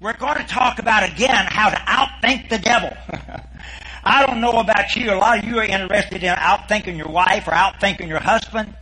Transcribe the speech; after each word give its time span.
we're 0.00 0.16
going 0.16 0.36
to 0.36 0.44
talk 0.44 0.78
about 0.78 1.08
again 1.10 1.46
how 1.48 1.70
to 1.70 1.76
outthink 1.76 2.48
the 2.48 2.58
devil. 2.58 2.90
I 4.04 4.24
don't 4.24 4.40
know 4.40 4.60
about 4.60 4.94
you. 4.94 5.12
A 5.12 5.16
lot 5.16 5.40
of 5.40 5.44
you 5.44 5.58
are 5.58 5.64
interested 5.64 6.22
in 6.22 6.34
outthinking 6.34 6.96
your 6.96 7.08
wife 7.08 7.48
or 7.48 7.50
outthinking 7.50 8.08
your 8.08 8.20
husband. 8.20 8.74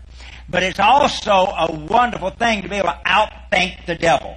But 0.48 0.62
it's 0.62 0.78
also 0.78 1.32
a 1.32 1.72
wonderful 1.72 2.30
thing 2.30 2.62
to 2.62 2.68
be 2.68 2.76
able 2.76 2.90
to 2.90 3.00
outthink 3.06 3.86
the 3.86 3.94
devil. 3.94 4.36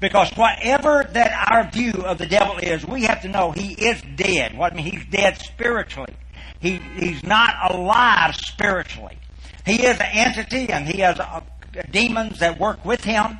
Because 0.00 0.30
whatever 0.36 1.08
that 1.12 1.50
our 1.50 1.70
view 1.70 1.92
of 2.04 2.18
the 2.18 2.26
devil 2.26 2.58
is, 2.58 2.84
we 2.84 3.04
have 3.04 3.22
to 3.22 3.28
know 3.28 3.50
he 3.50 3.72
is 3.72 4.02
dead. 4.14 4.56
What 4.56 4.72
I 4.72 4.76
mean, 4.76 4.84
he's 4.84 5.06
dead 5.06 5.38
spiritually. 5.38 6.14
He, 6.60 6.76
he's 6.96 7.22
not 7.24 7.72
alive 7.72 8.36
spiritually. 8.36 9.18
He 9.64 9.84
is 9.84 9.98
an 9.98 10.08
entity 10.12 10.68
and 10.68 10.86
he 10.86 11.00
has 11.00 11.18
uh, 11.18 11.40
demons 11.90 12.40
that 12.40 12.60
work 12.60 12.84
with 12.84 13.02
him. 13.02 13.38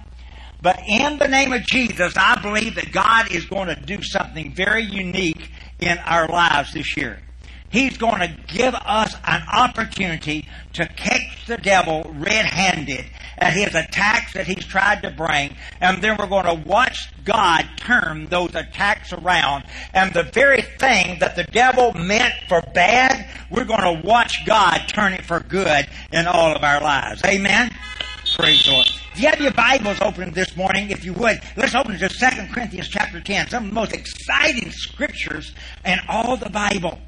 But 0.62 0.80
in 0.86 1.18
the 1.18 1.26
name 1.26 1.52
of 1.52 1.62
Jesus, 1.62 2.14
I 2.16 2.40
believe 2.40 2.76
that 2.76 2.92
God 2.92 3.32
is 3.32 3.44
going 3.46 3.66
to 3.66 3.74
do 3.74 4.00
something 4.02 4.54
very 4.54 4.84
unique 4.84 5.50
in 5.80 5.98
our 5.98 6.28
lives 6.28 6.72
this 6.72 6.96
year. 6.96 7.18
He's 7.68 7.96
going 7.96 8.20
to 8.20 8.36
give 8.48 8.74
us 8.74 9.16
an 9.26 9.42
opportunity 9.50 10.46
to 10.74 10.86
catch 10.86 11.46
the 11.46 11.56
devil 11.56 12.02
red-handed 12.14 13.06
at 13.38 13.54
his 13.54 13.74
attacks 13.74 14.34
that 14.34 14.46
he's 14.46 14.64
tried 14.64 15.02
to 15.02 15.10
bring. 15.10 15.56
And 15.80 16.02
then 16.02 16.16
we're 16.18 16.26
going 16.26 16.44
to 16.44 16.68
watch 16.68 17.10
God 17.24 17.66
turn 17.76 18.26
those 18.26 18.54
attacks 18.54 19.12
around. 19.12 19.64
And 19.94 20.12
the 20.12 20.24
very 20.24 20.62
thing 20.62 21.18
that 21.20 21.34
the 21.34 21.44
devil 21.44 21.94
meant 21.94 22.34
for 22.46 22.60
bad, 22.74 23.26
we're 23.50 23.64
going 23.64 24.00
to 24.00 24.06
watch 24.06 24.44
God 24.44 24.82
turn 24.88 25.14
it 25.14 25.24
for 25.24 25.40
good 25.40 25.88
in 26.12 26.26
all 26.26 26.54
of 26.54 26.62
our 26.62 26.80
lives. 26.80 27.22
Amen? 27.24 27.70
Praise 28.36 28.64
the 28.66 28.72
Lord. 28.72 29.01
If 29.14 29.20
you 29.20 29.28
have 29.28 29.40
your 29.40 29.52
Bibles 29.52 30.00
open 30.00 30.30
this 30.30 30.56
morning, 30.56 30.88
if 30.88 31.04
you 31.04 31.12
would, 31.12 31.38
let's 31.54 31.74
open 31.74 31.98
to 31.98 32.08
2 32.08 32.26
Corinthians 32.50 32.88
chapter 32.88 33.20
10. 33.20 33.48
Some 33.48 33.64
of 33.64 33.68
the 33.68 33.74
most 33.74 33.92
exciting 33.92 34.70
scriptures 34.70 35.52
in 35.84 35.98
all 36.08 36.38
the 36.38 36.48
Bible. 36.48 36.98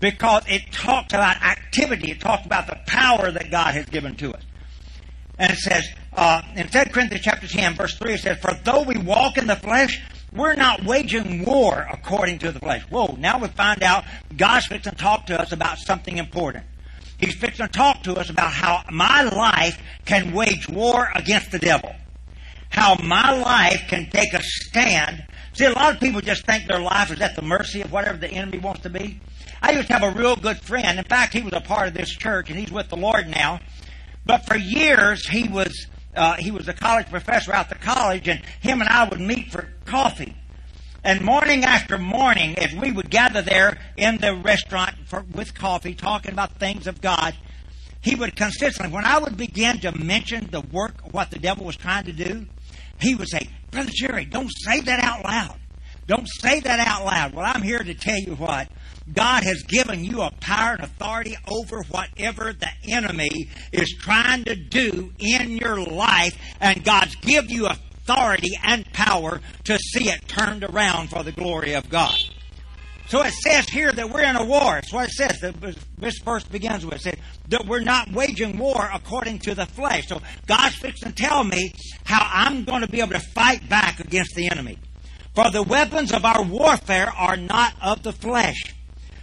Because 0.00 0.42
it 0.48 0.72
talks 0.72 1.14
about 1.14 1.40
activity. 1.40 2.10
It 2.10 2.20
talks 2.20 2.44
about 2.44 2.66
the 2.66 2.80
power 2.88 3.30
that 3.30 3.52
God 3.52 3.74
has 3.74 3.86
given 3.86 4.16
to 4.16 4.34
us. 4.34 4.42
And 5.38 5.52
it 5.52 5.58
says, 5.58 5.86
uh, 6.14 6.42
in 6.56 6.66
2 6.66 6.90
Corinthians 6.90 7.24
chapter 7.24 7.46
10, 7.46 7.76
verse 7.76 7.96
3, 7.96 8.14
it 8.14 8.20
says, 8.22 8.38
For 8.38 8.52
though 8.64 8.82
we 8.82 8.98
walk 8.98 9.38
in 9.38 9.46
the 9.46 9.54
flesh, 9.54 10.02
we're 10.32 10.56
not 10.56 10.84
waging 10.84 11.44
war 11.44 11.86
according 11.88 12.40
to 12.40 12.50
the 12.50 12.58
flesh. 12.58 12.82
Whoa, 12.90 13.14
now 13.20 13.38
we 13.38 13.46
find 13.46 13.84
out 13.84 14.04
God's 14.36 14.66
fixing 14.66 14.94
to 14.94 14.98
talk 14.98 15.26
to 15.26 15.40
us 15.40 15.52
about 15.52 15.78
something 15.78 16.18
important. 16.18 16.64
He's 17.18 17.34
fixing 17.34 17.66
to 17.66 17.72
talk 17.72 18.02
to 18.04 18.14
us 18.14 18.30
about 18.30 18.52
how 18.52 18.82
my 18.90 19.22
life 19.22 19.80
can 20.04 20.32
wage 20.32 20.68
war 20.68 21.10
against 21.14 21.50
the 21.50 21.58
devil. 21.58 21.94
How 22.68 22.96
my 22.96 23.32
life 23.32 23.84
can 23.88 24.10
take 24.10 24.34
a 24.34 24.42
stand. 24.42 25.24
See, 25.54 25.64
a 25.64 25.70
lot 25.70 25.94
of 25.94 26.00
people 26.00 26.20
just 26.20 26.44
think 26.44 26.66
their 26.66 26.80
life 26.80 27.10
is 27.10 27.20
at 27.20 27.36
the 27.36 27.42
mercy 27.42 27.80
of 27.80 27.90
whatever 27.90 28.18
the 28.18 28.28
enemy 28.28 28.58
wants 28.58 28.82
to 28.82 28.90
be. 28.90 29.20
I 29.62 29.72
used 29.72 29.86
to 29.86 29.94
have 29.94 30.02
a 30.02 30.18
real 30.18 30.36
good 30.36 30.58
friend. 30.58 30.98
In 30.98 31.04
fact, 31.04 31.32
he 31.32 31.40
was 31.40 31.54
a 31.54 31.60
part 31.60 31.88
of 31.88 31.94
this 31.94 32.10
church, 32.10 32.50
and 32.50 32.58
he's 32.58 32.70
with 32.70 32.90
the 32.90 32.96
Lord 32.96 33.28
now. 33.28 33.60
But 34.26 34.44
for 34.46 34.56
years, 34.56 35.26
he 35.26 35.48
was 35.48 35.86
uh, 36.14 36.34
he 36.36 36.50
was 36.50 36.66
a 36.68 36.72
college 36.72 37.08
professor 37.08 37.52
out 37.52 37.68
the 37.68 37.74
college, 37.76 38.28
and 38.28 38.40
him 38.60 38.80
and 38.80 38.88
I 38.88 39.08
would 39.08 39.20
meet 39.20 39.52
for 39.52 39.68
coffee. 39.84 40.34
And 41.06 41.20
morning 41.20 41.62
after 41.62 41.98
morning, 41.98 42.58
as 42.58 42.74
we 42.74 42.90
would 42.90 43.10
gather 43.10 43.40
there 43.40 43.78
in 43.96 44.16
the 44.16 44.34
restaurant 44.34 44.96
for, 45.06 45.24
with 45.32 45.54
coffee, 45.54 45.94
talking 45.94 46.32
about 46.32 46.58
things 46.58 46.88
of 46.88 47.00
God, 47.00 47.36
he 48.00 48.16
would 48.16 48.34
consistently, 48.34 48.92
when 48.92 49.04
I 49.04 49.20
would 49.20 49.36
begin 49.36 49.78
to 49.82 49.96
mention 49.96 50.48
the 50.50 50.62
work, 50.62 50.96
what 51.12 51.30
the 51.30 51.38
devil 51.38 51.64
was 51.64 51.76
trying 51.76 52.06
to 52.06 52.12
do, 52.12 52.46
he 53.00 53.14
would 53.14 53.28
say, 53.28 53.48
Brother 53.70 53.92
Jerry, 53.94 54.24
don't 54.24 54.50
say 54.50 54.80
that 54.80 54.98
out 54.98 55.22
loud. 55.22 55.56
Don't 56.08 56.26
say 56.40 56.58
that 56.58 56.80
out 56.80 57.04
loud. 57.04 57.34
Well, 57.34 57.44
I'm 57.46 57.62
here 57.62 57.78
to 57.78 57.94
tell 57.94 58.18
you 58.18 58.34
what. 58.34 58.68
God 59.12 59.44
has 59.44 59.62
given 59.62 60.04
you 60.04 60.22
a 60.22 60.32
power 60.40 60.72
and 60.72 60.82
authority 60.82 61.36
over 61.46 61.84
whatever 61.84 62.52
the 62.52 62.70
enemy 62.88 63.48
is 63.70 63.94
trying 64.00 64.42
to 64.46 64.56
do 64.56 65.12
in 65.20 65.56
your 65.56 65.80
life, 65.80 66.36
and 66.60 66.82
God's 66.82 67.14
give 67.14 67.48
you 67.48 67.66
a 67.66 67.78
authority 68.08 68.52
and 68.62 68.90
power 68.92 69.40
to 69.64 69.78
see 69.78 70.08
it 70.08 70.26
turned 70.28 70.64
around 70.64 71.08
for 71.08 71.22
the 71.22 71.32
glory 71.32 71.74
of 71.74 71.88
God. 71.88 72.16
So 73.08 73.22
it 73.22 73.32
says 73.32 73.68
here 73.68 73.92
that 73.92 74.10
we're 74.10 74.24
in 74.24 74.34
a 74.34 74.44
war. 74.44 74.74
That's 74.74 74.92
what 74.92 75.08
it 75.08 75.12
says. 75.12 75.40
This 75.96 76.18
verse 76.18 76.44
begins 76.44 76.84
with. 76.84 76.96
It 76.96 77.02
says 77.02 77.14
that 77.48 77.66
we're 77.66 77.80
not 77.80 78.12
waging 78.12 78.58
war 78.58 78.88
according 78.92 79.38
to 79.40 79.54
the 79.54 79.66
flesh. 79.66 80.08
So 80.08 80.20
God's 80.46 80.74
fixing 80.76 81.12
to 81.12 81.14
tell 81.14 81.44
me 81.44 81.72
how 82.04 82.28
I'm 82.28 82.64
going 82.64 82.80
to 82.80 82.88
be 82.88 83.00
able 83.00 83.12
to 83.12 83.20
fight 83.20 83.68
back 83.68 84.00
against 84.00 84.34
the 84.34 84.50
enemy. 84.50 84.78
For 85.34 85.50
the 85.50 85.62
weapons 85.62 86.12
of 86.12 86.24
our 86.24 86.42
warfare 86.42 87.12
are 87.16 87.36
not 87.36 87.74
of 87.80 88.02
the 88.02 88.12
flesh, 88.12 88.74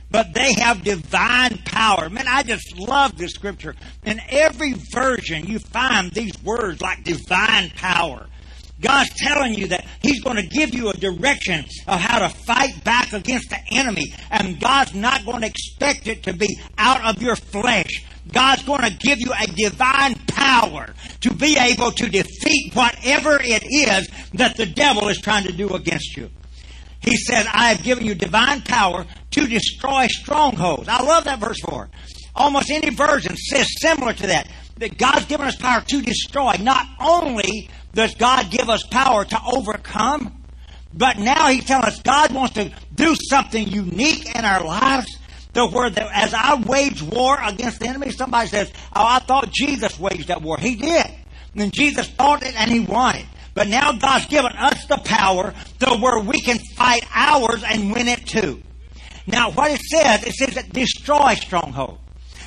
but 0.09 0.33
they 0.33 0.53
have 0.53 0.83
divine 0.83 1.57
power. 1.65 2.09
Man, 2.09 2.27
I 2.27 2.43
just 2.43 2.77
love 2.77 3.17
this 3.17 3.31
scripture. 3.33 3.75
In 4.05 4.21
every 4.29 4.75
version, 4.93 5.45
you 5.45 5.59
find 5.59 6.11
these 6.11 6.41
words 6.43 6.81
like 6.81 7.03
divine 7.03 7.71
power. 7.71 8.27
God's 8.83 9.09
telling 9.17 9.53
you 9.53 9.67
that 9.67 9.85
He's 10.01 10.21
going 10.21 10.35
to 10.35 10.45
give 10.45 10.75
you 10.75 10.89
a 10.89 10.93
direction 10.93 11.65
of 11.87 11.99
how 11.99 12.19
to 12.19 12.29
fight 12.29 12.83
back 12.83 13.13
against 13.13 13.49
the 13.49 13.59
enemy. 13.71 14.13
And 14.29 14.59
God's 14.59 14.93
not 14.93 15.25
going 15.25 15.41
to 15.41 15.47
expect 15.47 16.07
it 16.07 16.23
to 16.23 16.33
be 16.33 16.59
out 16.77 17.03
of 17.03 17.21
your 17.21 17.35
flesh. 17.35 18.05
God's 18.31 18.63
going 18.63 18.81
to 18.81 18.95
give 18.97 19.19
you 19.19 19.31
a 19.31 19.47
divine 19.47 20.15
power 20.27 20.93
to 21.21 21.33
be 21.33 21.57
able 21.57 21.91
to 21.91 22.09
defeat 22.09 22.73
whatever 22.73 23.39
it 23.41 23.63
is 23.63 24.07
that 24.33 24.57
the 24.57 24.65
devil 24.65 25.07
is 25.07 25.19
trying 25.19 25.45
to 25.45 25.51
do 25.51 25.69
against 25.69 26.15
you. 26.15 26.29
He 27.01 27.17
says, 27.17 27.45
I 27.51 27.73
have 27.73 27.83
given 27.83 28.05
you 28.05 28.15
divine 28.15 28.61
power 28.61 29.05
to 29.31 29.47
destroy 29.47 30.07
strongholds. 30.07 30.87
I 30.87 31.03
love 31.03 31.25
that 31.25 31.39
verse 31.39 31.59
4. 31.67 31.89
Almost 32.35 32.71
any 32.71 32.89
version 32.89 33.35
says 33.35 33.67
similar 33.79 34.13
to 34.13 34.27
that. 34.27 34.47
That 34.77 34.97
God's 34.97 35.25
given 35.25 35.47
us 35.47 35.55
power 35.55 35.81
to 35.81 36.01
destroy 36.01 36.55
not 36.59 36.87
only 36.99 37.69
does 37.93 38.15
God 38.15 38.49
give 38.49 38.69
us 38.69 38.83
power 38.83 39.23
to 39.23 39.39
overcome? 39.45 40.43
But 40.93 41.17
now 41.17 41.47
He's 41.47 41.65
telling 41.65 41.85
us 41.85 42.01
God 42.01 42.33
wants 42.33 42.55
to 42.55 42.71
do 42.93 43.15
something 43.29 43.67
unique 43.67 44.35
in 44.35 44.45
our 44.45 44.63
lives. 44.63 45.07
To 45.53 45.67
where 45.67 45.91
as 46.11 46.33
I 46.33 46.55
wage 46.65 47.03
war 47.03 47.37
against 47.39 47.79
the 47.79 47.87
enemy, 47.87 48.09
somebody 48.09 48.47
says, 48.47 48.71
"Oh, 48.95 49.05
I 49.05 49.19
thought 49.19 49.51
Jesus 49.51 49.99
waged 49.99 50.29
that 50.29 50.41
war." 50.41 50.57
He 50.57 50.75
did. 50.75 51.05
And 51.55 51.71
Jesus 51.71 52.07
fought 52.07 52.41
it 52.41 52.59
and 52.59 52.71
He 52.71 52.79
won 52.79 53.17
it. 53.17 53.25
But 53.53 53.67
now 53.67 53.91
God's 53.91 54.25
given 54.25 54.51
us 54.53 54.85
the 54.87 54.97
power 54.97 55.53
to 55.81 55.89
where 55.97 56.19
we 56.19 56.41
can 56.41 56.57
fight 56.75 57.05
ours 57.13 57.63
and 57.63 57.91
win 57.93 58.07
it 58.07 58.25
too. 58.25 58.63
Now, 59.27 59.51
what 59.51 59.71
it 59.71 59.79
says, 59.81 60.23
it 60.23 60.33
says 60.33 60.55
that 60.55 60.73
destroy 60.73 61.35
stronghold. 61.35 61.99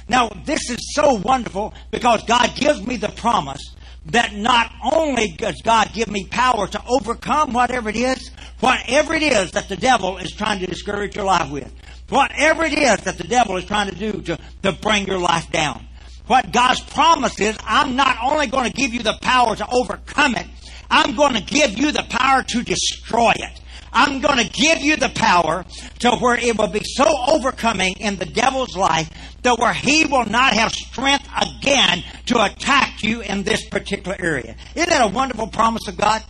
Now, 0.09 0.29
this 0.45 0.71
is 0.71 0.95
so 0.95 1.15
wonderful 1.15 1.75
because 1.91 2.23
God 2.25 2.55
gives 2.55 2.81
me 2.87 2.97
the 2.97 3.09
promise 3.09 3.75
that 4.07 4.35
not 4.35 4.73
only 4.93 5.33
does 5.33 5.61
God 5.65 5.91
give 5.93 6.09
me 6.09 6.27
power 6.27 6.69
to 6.69 6.83
overcome 6.87 7.53
whatever 7.53 7.89
it 7.89 7.97
is, 7.97 8.31
whatever 8.61 9.15
it 9.15 9.23
is 9.23 9.51
that 9.53 9.69
the 9.69 9.77
devil 9.77 10.19
is 10.19 10.31
trying 10.31 10.61
to 10.61 10.67
discourage 10.67 11.17
your 11.17 11.25
life 11.25 11.51
with, 11.51 11.73
whatever 12.09 12.65
it 12.65 12.73
is 12.73 12.99
that 13.01 13.19
the 13.19 13.27
devil 13.27 13.57
is 13.57 13.65
trying 13.65 13.91
to 13.91 13.97
do 13.97 14.23
to, 14.23 14.39
to 14.63 14.73
bring 14.73 15.07
your 15.07 15.19
life 15.19 15.51
down. 15.51 15.87
What 16.29 16.53
God's 16.53 16.81
promise 16.81 17.41
is, 17.41 17.57
I'm 17.65 17.97
not 17.97 18.17
only 18.23 18.47
going 18.47 18.71
to 18.71 18.73
give 18.73 18.95
you 18.95 19.03
the 19.03 19.19
power 19.21 19.57
to 19.57 19.67
overcome 19.71 20.37
it, 20.37 20.47
I'm 20.89 21.17
going 21.17 21.35
to 21.35 21.43
give 21.43 21.77
you 21.79 21.91
the 21.91 22.05
power 22.09 22.43
to 22.43 22.63
destroy 22.63 23.33
it. 23.35 23.61
I'm 23.97 24.21
going 24.21 24.37
to 24.37 24.53
give 24.53 24.83
you 24.83 24.97
the 24.97 25.09
power 25.09 25.65
to 26.01 26.11
where 26.17 26.37
it 26.37 26.59
will 26.59 26.69
be 26.69 26.83
so 26.85 27.07
overcoming 27.29 27.95
in 27.99 28.17
the 28.17 28.27
devil's 28.27 28.77
life 28.77 29.11
that 29.43 29.59
where 29.59 29.73
he 29.73 30.05
will 30.05 30.27
not 30.27 30.53
have 30.53 30.71
strength 30.71 31.27
again 31.35 32.05
to 32.27 32.45
attack 32.45 33.03
you 33.03 33.23
in 33.23 33.43
this 33.43 33.67
particular 33.71 34.15
area. 34.21 34.55
Isn't 34.75 34.91
that 34.91 35.01
a 35.01 35.15
wonderful 35.15 35.47
promise 35.47 35.89
of 35.89 35.97
God? 35.97 36.23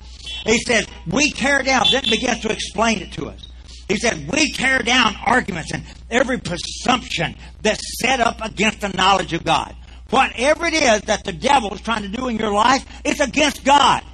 He 0.44 0.59
says, 0.59 0.87
we 1.09 1.32
tear 1.32 1.65
down, 1.65 1.87
then 1.91 2.05
begins 2.09 2.38
to 2.43 2.53
explain 2.53 3.00
it 3.00 3.11
to 3.14 3.26
us. 3.26 3.49
He 3.88 3.96
said, 3.96 4.31
we 4.31 4.52
tear 4.52 4.79
down 4.79 5.17
arguments 5.26 5.73
and 5.73 5.82
every 6.08 6.38
presumption 6.38 7.35
that's 7.62 8.00
set 8.00 8.20
up 8.20 8.44
against 8.44 8.81
the 8.81 8.90
knowledge 8.90 9.32
of 9.32 9.43
God. 9.43 9.75
Whatever 10.11 10.67
it 10.67 10.75
is 10.75 11.00
that 11.02 11.25
the 11.25 11.32
devil 11.32 11.75
is 11.75 11.81
trying 11.81 12.02
to 12.02 12.08
do 12.08 12.29
in 12.29 12.37
your 12.37 12.52
life, 12.52 12.87
it's 13.05 13.19
against 13.19 13.64
God. 13.64 14.05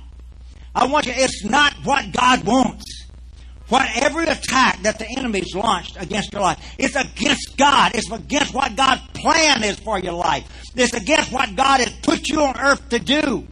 I 0.74 0.86
want 0.86 1.04
you, 1.04 1.12
it's 1.14 1.44
not 1.44 1.74
what 1.84 2.12
God 2.12 2.44
wants. 2.44 3.01
What 3.72 3.88
every 4.02 4.24
attack 4.24 4.82
that 4.82 4.98
the 4.98 5.08
enemy's 5.16 5.54
launched 5.54 5.96
against 5.98 6.34
your 6.34 6.42
life, 6.42 6.58
it's 6.76 6.94
against 6.94 7.56
God. 7.56 7.92
It's 7.94 8.12
against 8.12 8.52
what 8.52 8.76
God's 8.76 9.00
plan 9.14 9.64
is 9.64 9.78
for 9.78 9.98
your 9.98 10.12
life. 10.12 10.44
It's 10.76 10.92
against 10.92 11.32
what 11.32 11.56
God 11.56 11.80
has 11.80 11.90
put 12.02 12.28
you 12.28 12.42
on 12.42 12.60
earth 12.60 12.86
to 12.90 12.98
do. 12.98 13.48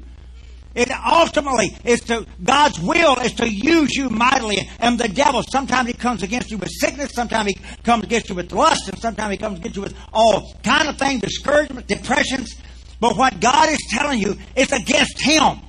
It 0.75 0.91
ultimately 0.91 1.75
is 1.87 2.03
to 2.03 2.27
God's 2.45 2.79
will 2.79 3.17
is 3.21 3.33
to 3.37 3.49
use 3.49 3.97
you 3.97 4.11
mightily, 4.11 4.69
and 4.79 4.99
the 4.99 5.09
devil 5.09 5.43
sometimes 5.43 5.89
he 5.89 5.95
comes 5.95 6.23
against 6.23 6.51
you 6.51 6.59
with 6.59 6.69
sickness, 6.71 7.13
sometimes 7.15 7.53
he 7.53 7.59
comes 7.83 8.05
against 8.05 8.29
you 8.29 8.35
with 8.35 8.53
lust, 8.53 8.91
and 8.91 8.99
sometimes 8.99 9.31
he 9.33 9.39
comes 9.39 9.59
against 9.59 9.77
you 9.77 9.83
with 9.83 9.97
all 10.13 10.53
kind 10.63 10.87
of 10.87 10.99
things, 10.99 11.23
discouragement, 11.23 11.87
depressions. 11.87 12.61
But 13.01 13.17
what 13.17 13.41
God 13.41 13.71
is 13.71 13.79
telling 13.89 14.21
you 14.21 14.37
is 14.55 14.71
against 14.71 15.19
him, 15.19 15.61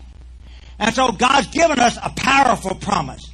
and 0.77 0.93
so 0.93 1.13
God's 1.13 1.47
given 1.47 1.79
us 1.79 1.95
a 2.03 2.09
powerful 2.09 2.75
promise. 2.75 3.30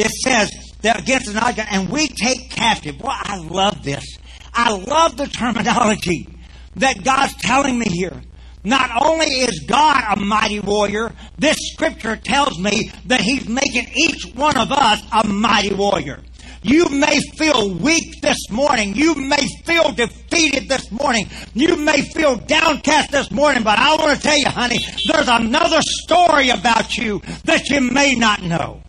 It 0.00 0.10
says 0.10 0.50
that 0.82 1.00
against 1.00 1.26
the 1.26 1.34
knowledge, 1.34 1.58
and 1.58 1.90
we 1.90 2.08
take 2.08 2.50
captive. 2.50 3.00
Well, 3.00 3.16
I 3.16 3.38
love 3.38 3.82
this. 3.82 4.18
I 4.52 4.72
love 4.76 5.16
the 5.16 5.26
terminology 5.26 6.28
that 6.76 7.04
God's 7.04 7.34
telling 7.36 7.78
me 7.78 7.86
here. 7.88 8.22
Not 8.62 8.90
only 9.02 9.26
is 9.26 9.64
God 9.66 10.02
a 10.10 10.20
mighty 10.20 10.60
warrior, 10.60 11.12
this 11.38 11.56
scripture 11.72 12.16
tells 12.16 12.58
me 12.58 12.92
that 13.06 13.20
He's 13.20 13.48
making 13.48 13.88
each 13.94 14.34
one 14.34 14.58
of 14.58 14.70
us 14.70 15.02
a 15.12 15.26
mighty 15.26 15.74
warrior. 15.74 16.20
You 16.62 16.84
may 16.90 17.20
feel 17.38 17.72
weak 17.74 18.20
this 18.20 18.50
morning. 18.50 18.94
You 18.94 19.14
may 19.14 19.46
feel 19.64 19.92
defeated 19.92 20.68
this 20.68 20.90
morning. 20.92 21.30
You 21.54 21.76
may 21.76 22.02
feel 22.02 22.36
downcast 22.36 23.12
this 23.12 23.30
morning, 23.30 23.62
but 23.62 23.78
I 23.78 23.96
want 23.96 24.16
to 24.16 24.22
tell 24.22 24.36
you, 24.36 24.48
honey, 24.48 24.78
there's 25.10 25.28
another 25.28 25.80
story 25.80 26.50
about 26.50 26.98
you 26.98 27.22
that 27.44 27.70
you 27.70 27.80
may 27.80 28.14
not 28.14 28.42
know. 28.42 28.82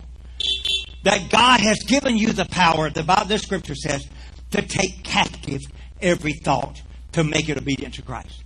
That 1.04 1.30
God 1.30 1.60
has 1.60 1.78
given 1.80 2.16
you 2.16 2.32
the 2.32 2.44
power, 2.44 2.90
the 2.90 3.02
Bible, 3.02 3.26
this 3.26 3.42
scripture 3.42 3.74
says, 3.74 4.06
to 4.52 4.62
take 4.62 5.02
captive 5.02 5.60
every 6.00 6.34
thought 6.34 6.80
to 7.12 7.24
make 7.24 7.48
it 7.48 7.56
obedient 7.58 7.94
to 7.94 8.02
Christ. 8.02 8.44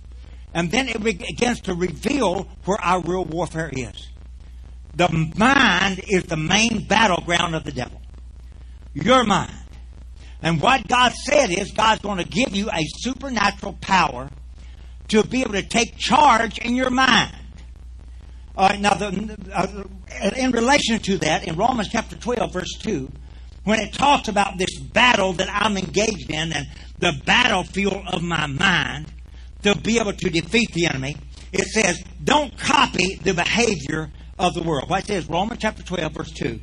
And 0.53 0.71
then 0.71 0.87
it 0.87 1.03
begins 1.03 1.61
to 1.61 1.75
reveal 1.75 2.47
where 2.65 2.81
our 2.81 3.01
real 3.01 3.25
warfare 3.25 3.69
is. 3.71 4.09
The 4.95 5.09
mind 5.37 6.01
is 6.07 6.23
the 6.23 6.37
main 6.37 6.87
battleground 6.87 7.53
of 7.55 7.63
the 7.63 7.71
devil. 7.71 8.01
Your 8.93 9.23
mind. 9.23 9.53
And 10.41 10.61
what 10.61 10.87
God 10.87 11.13
said 11.13 11.51
is 11.51 11.71
God's 11.71 12.01
going 12.01 12.17
to 12.17 12.27
give 12.27 12.55
you 12.55 12.69
a 12.69 12.83
supernatural 12.99 13.77
power 13.81 14.29
to 15.09 15.23
be 15.23 15.41
able 15.41 15.53
to 15.53 15.63
take 15.63 15.97
charge 15.97 16.57
in 16.59 16.75
your 16.75 16.89
mind. 16.89 17.35
Now, 18.57 18.95
the, 18.95 19.37
uh, 19.53 20.31
in 20.35 20.51
relation 20.51 20.99
to 20.99 21.17
that, 21.19 21.47
in 21.47 21.55
Romans 21.55 21.89
chapter 21.89 22.15
12, 22.15 22.51
verse 22.51 22.73
2, 22.79 23.07
when 23.65 23.79
it 23.79 23.93
talks 23.93 24.29
about 24.29 24.57
this 24.57 24.79
battle 24.79 25.33
that 25.33 25.47
I'm 25.51 25.77
engaged 25.77 26.31
in 26.31 26.51
and 26.51 26.67
the 26.97 27.13
battlefield 27.25 28.03
of 28.07 28.23
my 28.23 28.47
mind 28.47 29.11
to 29.61 29.77
be 29.77 29.99
able 29.99 30.13
to 30.13 30.29
defeat 30.29 30.71
the 30.71 30.87
enemy, 30.87 31.17
it 31.53 31.65
says, 31.67 32.01
don't 32.23 32.57
copy 32.57 33.15
the 33.15 33.33
behavior 33.33 34.09
of 34.39 34.55
the 34.55 34.63
world. 34.63 34.89
What 34.89 35.03
it 35.03 35.07
says, 35.07 35.29
Romans 35.29 35.59
chapter 35.61 35.83
12, 35.83 36.13
verse 36.13 36.31
2. 36.31 36.59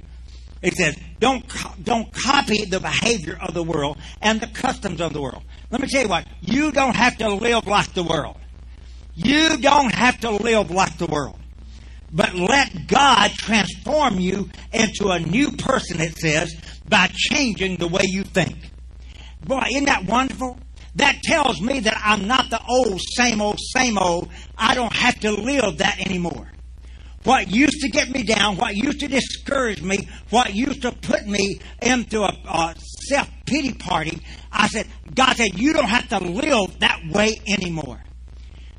It 0.63 0.75
says, 0.75 0.97
don't, 1.21 1.45
don't 1.85 2.13
copy 2.13 2.65
the 2.65 2.81
behavior 2.81 3.39
of 3.41 3.55
the 3.55 3.63
world 3.63 3.99
and 4.21 4.41
the 4.41 4.47
customs 4.49 5.01
of 5.01 5.13
the 5.13 5.21
world. 5.21 5.43
Let 5.71 5.81
me 5.81 5.89
tell 5.89 6.03
you 6.03 6.09
what, 6.09 6.27
you 6.41 6.73
don't 6.73 6.97
have 6.97 7.19
to 7.19 7.29
live 7.29 7.67
like 7.67 7.93
the 7.95 8.03
world. 8.03 8.37
You 9.15 9.59
don't 9.59 9.95
have 9.95 10.21
to 10.21 10.31
live 10.31 10.71
like 10.71 10.97
the 10.99 11.07
world. 11.07 11.39
But 12.15 12.37
let 12.37 12.87
God 12.87 13.33
transform 13.33 14.21
you 14.21 14.49
into 14.73 15.09
a 15.09 15.19
new 15.19 15.51
person, 15.51 16.01
it 16.01 16.17
says, 16.17 16.55
by 16.89 17.11
changing 17.13 17.79
the 17.79 17.89
way 17.89 18.03
you 18.05 18.23
think. 18.23 18.57
Boy, 19.45 19.65
isn't 19.73 19.87
that 19.87 20.05
wonderful? 20.05 20.57
That 20.95 21.23
tells 21.25 21.61
me 21.61 21.81
that 21.81 22.01
I'm 22.05 22.29
not 22.29 22.51
the 22.51 22.61
old, 22.69 23.01
same 23.17 23.41
old, 23.41 23.59
same 23.59 23.99
old. 23.99 24.31
I 24.57 24.77
don't 24.77 24.93
have 24.93 25.19
to 25.21 25.33
live 25.33 25.79
that 25.79 25.99
anymore. 26.07 26.53
What 27.25 27.51
used 27.51 27.81
to 27.81 27.89
get 27.89 28.11
me 28.11 28.23
down, 28.23 28.59
what 28.59 28.77
used 28.77 29.01
to 29.01 29.09
discourage 29.09 29.83
me, 29.83 30.09
what 30.31 30.55
used 30.55 30.83
to 30.83 30.93
put 30.93 31.27
me 31.27 31.59
into 31.83 32.21
a, 32.23 32.29
a 32.47 32.75
self 33.09 33.29
pity 33.45 33.73
party, 33.73 34.23
I 34.53 34.69
said, 34.69 34.87
God 35.13 35.35
said, 35.37 35.59
you 35.59 35.73
don't 35.73 35.89
have 35.89 36.09
to 36.11 36.19
live 36.19 36.79
that 36.79 37.01
way 37.11 37.41
anymore. 37.49 38.04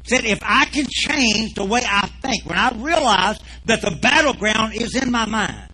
Said, 0.06 0.26
if 0.26 0.40
I 0.44 0.66
can 0.66 0.86
change 0.88 1.56
the 1.56 1.66
way 1.66 1.82
I 1.84 2.08
think, 2.22 2.46
when 2.46 2.58
I 2.58 2.72
realize 2.76 3.40
that 3.66 3.82
the 3.82 3.98
battleground 4.02 4.76
is 4.76 4.96
in 4.96 5.12
my 5.12 5.26
mind, 5.26 5.70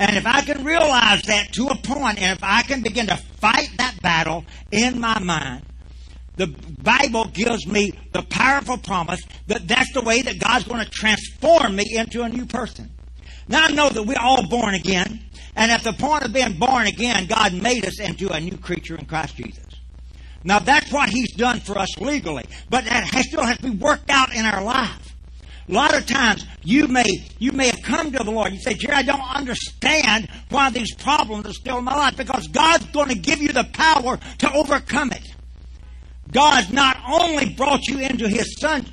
and 0.00 0.16
if 0.16 0.26
I 0.26 0.40
can 0.42 0.64
realize 0.64 1.22
that 1.22 1.52
to 1.54 1.66
a 1.66 1.76
point, 1.76 2.22
and 2.22 2.36
if 2.36 2.42
I 2.42 2.62
can 2.62 2.82
begin 2.82 3.08
to 3.08 3.16
fight 3.16 3.68
that 3.78 4.00
battle 4.00 4.44
in 4.70 4.98
my 5.00 5.18
mind, 5.18 5.64
the 6.36 6.46
Bible 6.46 7.26
gives 7.26 7.66
me 7.66 7.92
the 8.12 8.22
powerful 8.22 8.78
promise 8.78 9.20
that 9.48 9.66
that's 9.66 9.92
the 9.92 10.02
way 10.02 10.22
that 10.22 10.38
God's 10.38 10.64
going 10.64 10.84
to 10.84 10.90
transform 10.90 11.74
me 11.76 11.84
into 11.96 12.22
a 12.22 12.28
new 12.28 12.46
person. 12.46 12.90
Now 13.48 13.64
I 13.64 13.72
know 13.72 13.88
that 13.88 14.04
we're 14.04 14.20
all 14.20 14.48
born 14.48 14.74
again, 14.74 15.20
and 15.56 15.72
at 15.72 15.82
the 15.82 15.92
point 15.92 16.24
of 16.24 16.32
being 16.32 16.58
born 16.58 16.86
again, 16.86 17.26
God 17.26 17.54
made 17.54 17.84
us 17.84 17.98
into 17.98 18.30
a 18.30 18.40
new 18.40 18.56
creature 18.56 18.94
in 18.94 19.04
Christ 19.04 19.36
Jesus. 19.36 19.67
Now 20.48 20.60
that's 20.60 20.90
what 20.90 21.10
He's 21.10 21.34
done 21.34 21.60
for 21.60 21.78
us 21.78 21.98
legally, 22.00 22.46
but 22.70 22.86
that 22.86 23.04
has, 23.12 23.26
still 23.26 23.44
has 23.44 23.58
to 23.58 23.64
be 23.64 23.76
worked 23.76 24.08
out 24.08 24.34
in 24.34 24.46
our 24.46 24.64
life. 24.64 25.14
A 25.68 25.72
lot 25.72 25.94
of 25.94 26.06
times 26.06 26.46
you 26.64 26.88
may 26.88 27.04
you 27.38 27.52
may 27.52 27.66
have 27.66 27.82
come 27.82 28.10
to 28.12 28.24
the 28.24 28.30
Lord. 28.30 28.54
You 28.54 28.58
say, 28.58 28.72
Jerry, 28.72 28.94
I 28.94 29.02
don't 29.02 29.20
understand 29.20 30.30
why 30.48 30.70
these 30.70 30.94
problems 30.94 31.44
are 31.44 31.52
still 31.52 31.76
in 31.76 31.84
my 31.84 31.94
life 31.94 32.16
because 32.16 32.48
God's 32.48 32.86
going 32.86 33.10
to 33.10 33.14
give 33.14 33.42
you 33.42 33.52
the 33.52 33.68
power 33.74 34.18
to 34.38 34.52
overcome 34.54 35.12
it. 35.12 35.34
God 36.32 36.72
not 36.72 36.96
only 37.06 37.50
brought 37.50 37.86
you 37.86 37.98
into 37.98 38.26
His 38.26 38.58
Son, 38.58 38.86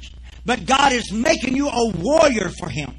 but 0.45 0.65
God 0.65 0.91
is 0.91 1.09
making 1.13 1.55
you 1.55 1.69
a 1.69 1.91
warrior 1.95 2.49
for 2.49 2.67
Him. 2.67 2.93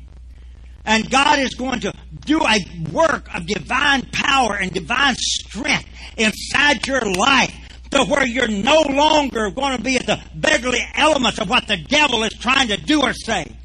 And 0.86 1.10
God 1.10 1.40
is 1.40 1.54
going 1.56 1.80
to 1.80 1.92
do 2.24 2.40
a 2.40 2.90
work 2.90 3.28
of 3.34 3.44
divine 3.46 4.08
power 4.12 4.56
and 4.56 4.72
divine 4.72 5.16
strength 5.16 5.90
inside 6.16 6.86
your 6.86 7.02
life 7.02 7.54
to 7.96 8.10
where 8.10 8.26
you're 8.26 8.48
no 8.48 8.82
longer 8.82 9.50
going 9.50 9.76
to 9.76 9.82
be 9.82 9.96
at 9.96 10.06
the 10.06 10.20
beggarly 10.34 10.80
elements 10.94 11.38
of 11.38 11.48
what 11.48 11.66
the 11.66 11.76
devil 11.76 12.22
is 12.24 12.32
trying 12.34 12.68
to 12.68 12.76
do 12.76 13.02
or 13.02 13.12
say. 13.12 13.56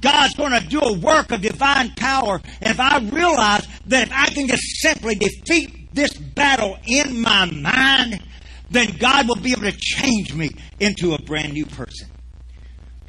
God's 0.00 0.34
going 0.34 0.52
to 0.52 0.66
do 0.66 0.80
a 0.80 0.98
work 0.98 1.32
of 1.32 1.40
divine 1.40 1.90
power. 1.96 2.40
And 2.60 2.70
if 2.70 2.80
I 2.80 2.98
realize 2.98 3.66
that 3.86 4.08
if 4.08 4.12
I 4.12 4.26
can 4.26 4.46
just 4.46 4.62
simply 4.80 5.14
defeat 5.14 5.94
this 5.94 6.12
battle 6.12 6.78
in 6.86 7.20
my 7.20 7.46
mind, 7.46 8.22
then 8.70 8.96
God 8.98 9.28
will 9.28 9.36
be 9.36 9.52
able 9.52 9.62
to 9.62 9.76
change 9.76 10.34
me 10.34 10.50
into 10.78 11.14
a 11.14 11.22
brand 11.22 11.52
new 11.52 11.66
person. 11.66 12.08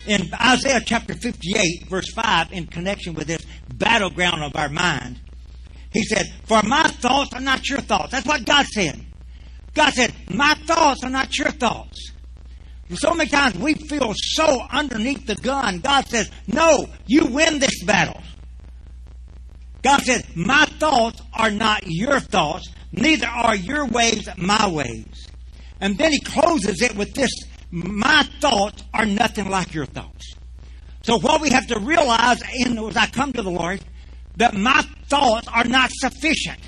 In 0.08 0.34
Isaiah 0.34 0.82
chapter 0.84 1.14
58, 1.14 1.88
verse 1.88 2.12
5, 2.16 2.54
in 2.54 2.66
connection 2.66 3.14
with 3.14 3.28
this 3.28 3.46
battleground 3.72 4.44
of 4.44 4.56
our 4.56 4.70
mind, 4.70 5.20
he 5.92 6.04
said, 6.04 6.26
For 6.46 6.62
my 6.64 6.84
thoughts 6.84 7.34
are 7.34 7.42
not 7.42 7.70
your 7.70 7.82
thoughts. 7.82 8.12
That's 8.12 8.26
what 8.26 8.46
God 8.46 8.66
said. 8.66 9.06
God 9.74 9.94
said, 9.94 10.14
My 10.30 10.54
thoughts 10.54 11.04
are 11.04 11.10
not 11.10 11.38
your 11.38 11.52
thoughts. 11.52 12.12
So 12.94 13.14
many 13.14 13.30
times 13.30 13.58
we 13.58 13.74
feel 13.74 14.14
so 14.16 14.62
underneath 14.70 15.26
the 15.26 15.36
gun. 15.36 15.80
God 15.80 16.08
says, 16.08 16.30
No, 16.48 16.88
you 17.06 17.26
win 17.26 17.60
this 17.60 17.84
battle. 17.84 18.22
God 19.82 20.02
said, 20.02 20.26
My 20.36 20.66
thoughts 20.66 21.22
are 21.34 21.52
not 21.52 21.84
your 21.86 22.20
thoughts, 22.20 22.70
neither 22.92 23.28
are 23.28 23.56
your 23.56 23.86
ways 23.88 24.28
my 24.38 24.68
ways. 24.68 25.28
And 25.80 25.98
then 25.98 26.12
he 26.12 26.20
closes 26.20 26.82
it 26.82 26.96
with 26.96 27.14
this 27.14 27.32
My 27.72 28.24
thoughts 28.40 28.84
are 28.94 29.06
nothing 29.06 29.50
like 29.50 29.74
your 29.74 29.86
thoughts. 29.86 30.34
So 31.04 31.18
what 31.18 31.42
we 31.42 31.50
have 31.50 31.68
to 31.68 31.80
realize 31.80 32.42
in, 32.54 32.78
as 32.78 32.98
I 32.98 33.08
come 33.08 33.34
to 33.34 33.42
the 33.42 33.50
Lord, 33.50 33.82
that 34.38 34.54
my 34.54 34.86
thoughts 35.08 35.48
are 35.48 35.64
not 35.64 35.90
sufficient. 35.92 36.60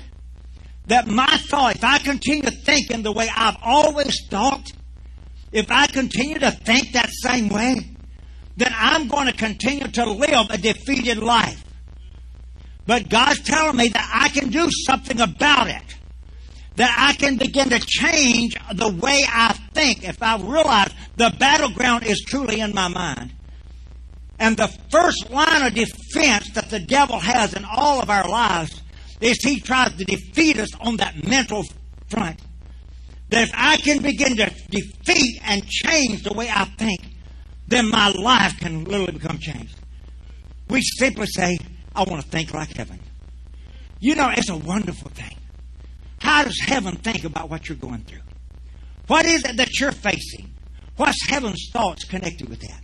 That 0.86 1.06
my 1.06 1.38
thought, 1.48 1.76
if 1.76 1.84
I 1.84 1.98
continue 1.98 2.50
thinking 2.50 3.02
the 3.02 3.12
way 3.12 3.28
I've 3.34 3.56
always 3.62 4.26
thought, 4.28 4.70
if 5.50 5.70
I 5.70 5.86
continue 5.86 6.38
to 6.40 6.50
think 6.50 6.92
that 6.92 7.10
same 7.10 7.48
way, 7.48 7.76
then 8.56 8.72
I'm 8.76 9.08
going 9.08 9.26
to 9.26 9.32
continue 9.32 9.88
to 9.88 10.04
live 10.10 10.50
a 10.50 10.58
defeated 10.58 11.18
life. 11.18 11.64
But 12.86 13.08
God's 13.08 13.40
telling 13.40 13.76
me 13.76 13.88
that 13.88 14.10
I 14.12 14.28
can 14.28 14.50
do 14.50 14.68
something 14.86 15.20
about 15.20 15.68
it. 15.68 15.82
That 16.76 16.94
I 16.98 17.14
can 17.14 17.36
begin 17.36 17.70
to 17.70 17.78
change 17.78 18.56
the 18.74 18.88
way 18.88 19.22
I 19.26 19.52
think 19.72 20.06
if 20.06 20.22
I 20.22 20.36
realize 20.36 20.92
the 21.16 21.34
battleground 21.38 22.04
is 22.04 22.20
truly 22.26 22.60
in 22.60 22.74
my 22.74 22.88
mind. 22.88 23.32
And 24.38 24.56
the 24.56 24.68
first 24.90 25.30
line 25.30 25.64
of 25.64 25.74
defense 25.74 26.50
that 26.54 26.70
the 26.70 26.80
devil 26.80 27.18
has 27.18 27.54
in 27.54 27.64
all 27.64 28.02
of 28.02 28.10
our 28.10 28.28
lives 28.28 28.82
is 29.20 29.38
he 29.42 29.60
tries 29.60 29.94
to 29.94 30.04
defeat 30.04 30.58
us 30.58 30.74
on 30.80 30.96
that 30.98 31.26
mental 31.26 31.64
front 32.08 32.40
that 33.30 33.48
if 33.48 33.50
I 33.54 33.76
can 33.78 34.02
begin 34.02 34.36
to 34.36 34.50
defeat 34.70 35.40
and 35.44 35.66
change 35.66 36.22
the 36.22 36.32
way 36.32 36.48
I 36.48 36.64
think, 36.64 37.00
then 37.66 37.90
my 37.90 38.10
life 38.10 38.58
can 38.58 38.84
literally 38.84 39.12
become 39.12 39.38
changed. 39.38 39.76
We 40.68 40.82
simply 40.82 41.26
say, 41.26 41.58
I 41.94 42.04
want 42.04 42.22
to 42.22 42.28
think 42.28 42.52
like 42.52 42.76
heaven. 42.76 43.00
You 44.00 44.14
know, 44.14 44.30
it's 44.36 44.50
a 44.50 44.56
wonderful 44.56 45.10
thing. 45.10 45.36
How 46.20 46.44
does 46.44 46.58
heaven 46.60 46.96
think 46.96 47.24
about 47.24 47.50
what 47.50 47.68
you're 47.68 47.78
going 47.78 48.02
through? 48.04 48.20
What 49.06 49.26
is 49.26 49.44
it 49.44 49.56
that 49.56 49.78
you're 49.78 49.92
facing? 49.92 50.54
What's 50.96 51.28
heaven's 51.28 51.70
thoughts 51.72 52.04
connected 52.04 52.48
with 52.48 52.60
that? 52.60 52.80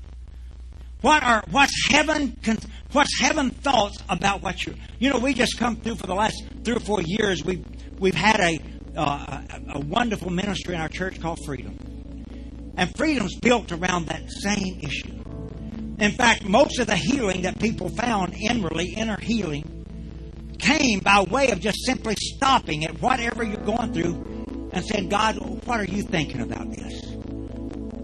What 1.01 1.23
are 1.23 1.43
what's 1.51 1.89
heaven 1.91 2.37
what's 2.93 3.21
heaven 3.21 3.51
thoughts 3.51 3.99
about 4.09 4.43
what 4.43 4.67
you 4.67 4.75
you 4.99 5.11
know 5.11 5.19
we 5.19 5.33
just 5.33 5.59
come 5.59 5.77
through 5.77 5.97
for 5.97 6.07
the 6.07 6.15
last 6.15 6.43
three 6.63 6.75
or 6.75 6.81
four 6.81 7.01
years 7.03 7.45
we've 7.45 7.65
we've 7.99 8.15
had 8.15 8.41
a 8.41 8.61
uh, 8.97 9.43
a, 9.49 9.77
a 9.77 9.81
wonderful 9.81 10.31
ministry 10.31 10.75
in 10.75 10.81
our 10.81 10.89
church 10.89 11.21
called 11.21 11.39
Freedom. 11.45 11.77
And 12.77 12.95
freedom's 12.97 13.37
built 13.37 13.73
around 13.73 14.07
that 14.07 14.31
same 14.31 14.81
issue. 14.81 15.23
In 15.99 16.13
fact, 16.13 16.45
most 16.45 16.79
of 16.79 16.87
the 16.87 16.97
healing 16.97 17.43
that 17.43 17.59
people 17.61 17.89
found 17.91 18.35
inwardly, 18.35 18.95
inner 18.95 19.19
healing, 19.21 19.87
came 20.59 21.01
by 21.01 21.23
way 21.23 21.51
of 21.51 21.61
just 21.61 21.85
simply 21.85 22.17
stopping 22.17 22.85
at 22.85 23.01
whatever 23.01 23.45
you're 23.45 23.57
going 23.59 23.93
through 23.93 24.71
and 24.73 24.85
saying, 24.85 25.09
God, 25.09 25.37
what 25.67 25.81
are 25.81 25.85
you 25.85 26.03
thinking 26.03 26.41
about 26.41 26.71
this? 26.71 27.20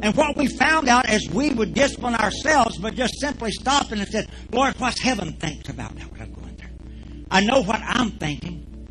And 0.07 0.15
what 0.15 0.37
we 0.37 0.47
found 0.47 0.89
out 0.89 1.07
as 1.07 1.29
we 1.31 1.51
would 1.51 1.75
discipline 1.75 2.15
ourselves, 2.15 2.79
but 2.79 2.95
just 2.95 3.19
simply 3.19 3.51
stopping 3.51 3.99
and 3.99 4.07
said, 4.07 4.29
Lord, 4.53 4.79
what's 4.79 5.01
heaven 5.01 5.33
thinks 5.33 5.69
about 5.69 5.97
that 5.97 6.13
what 6.13 6.21
I'm 6.21 6.33
going 6.33 6.55
through? 6.55 7.25
I 7.29 7.41
know 7.41 7.61
what 7.65 7.81
I'm 7.83 8.13
thinking. 8.13 8.87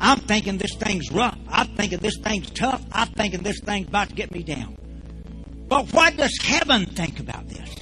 I'm 0.00 0.18
thinking 0.18 0.58
this 0.58 0.74
thing's 0.74 1.12
rough. 1.12 1.38
I'm 1.46 1.68
thinking 1.76 2.00
this 2.00 2.18
thing's 2.20 2.50
tough. 2.50 2.84
I'm 2.90 3.06
thinking 3.10 3.44
this 3.44 3.60
thing's 3.60 3.86
about 3.86 4.08
to 4.08 4.16
get 4.16 4.32
me 4.32 4.42
down. 4.42 4.76
But 5.68 5.92
what 5.92 6.16
does 6.16 6.36
heaven 6.42 6.84
think 6.86 7.20
about 7.20 7.48
this? 7.48 7.72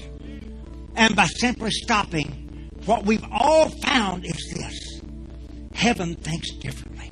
And 0.95 1.17
by 1.17 1.25
simply 1.25 1.71
stopping, 1.71 2.69
what 2.85 3.07
we've 3.07 3.25
all 3.33 3.71
found 3.71 4.27
is 4.27 4.53
this 4.55 5.01
heaven 5.73 6.17
thinks 6.17 6.51
differently. 6.57 7.11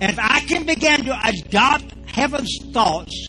And 0.00 0.10
if 0.10 0.18
I 0.18 0.40
can 0.40 0.66
begin 0.66 1.04
to 1.04 1.16
adopt 1.24 1.94
heaven's 2.08 2.58
thoughts 2.72 3.28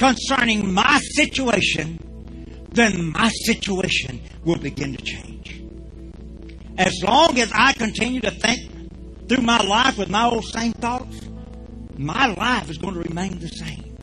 concerning 0.00 0.72
my 0.72 0.98
situation, 1.12 1.98
then 2.72 3.12
my 3.12 3.28
situation 3.44 4.18
will 4.44 4.58
begin 4.58 4.96
to 4.96 5.04
change. 5.04 5.62
As 6.78 7.02
long 7.04 7.38
as 7.38 7.52
I 7.54 7.74
continue 7.74 8.22
to 8.22 8.30
think 8.30 9.28
through 9.28 9.42
my 9.42 9.62
life 9.62 9.98
with 9.98 10.08
my 10.08 10.24
old 10.24 10.46
same 10.46 10.72
thoughts, 10.72 11.20
my 11.98 12.28
life 12.28 12.70
is 12.70 12.78
going 12.78 12.94
to 12.94 13.00
remain 13.00 13.38
the 13.40 13.48
same. 13.48 13.94